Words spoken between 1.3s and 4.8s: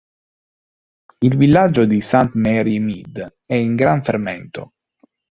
villaggio di St. Mary Mead è in gran fermento.